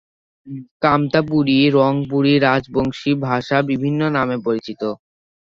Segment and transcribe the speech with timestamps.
[0.81, 4.93] কামতাপুরী/রংপুরী/রাজবংশী ভাষা বিভিন্ন নামে পরিচিত।